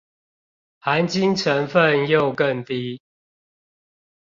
[0.79, 2.99] 含金成分又更低